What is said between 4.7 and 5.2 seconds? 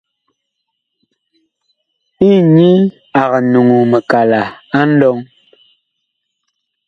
nlɔŋ.